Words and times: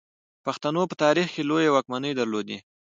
پښتنو 0.45 0.81
په 0.89 0.95
تاریخ 1.03 1.27
کې 1.35 1.41
لویې 1.49 1.73
واکمنۍ 1.73 2.11
درلودې 2.15 2.57